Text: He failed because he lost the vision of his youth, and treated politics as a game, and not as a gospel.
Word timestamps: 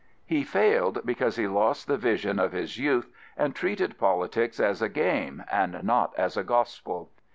He 0.25 0.43
failed 0.43 1.01
because 1.05 1.35
he 1.35 1.47
lost 1.47 1.85
the 1.85 1.95
vision 1.95 2.39
of 2.39 2.53
his 2.53 2.79
youth, 2.79 3.11
and 3.37 3.53
treated 3.55 3.99
politics 3.99 4.59
as 4.59 4.81
a 4.81 4.89
game, 4.89 5.43
and 5.51 5.83
not 5.83 6.15
as 6.17 6.35
a 6.35 6.43
gospel. 6.43 7.11